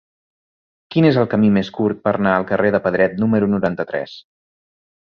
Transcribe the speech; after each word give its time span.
Quin 0.95 1.07
és 1.09 1.19
el 1.25 1.27
camí 1.35 1.51
més 1.59 1.69
curt 1.77 2.01
per 2.09 2.15
anar 2.15 2.35
al 2.39 2.49
carrer 2.53 2.75
de 2.77 2.83
Pedret 2.89 3.23
número 3.27 3.53
noranta-tres? 3.57 4.19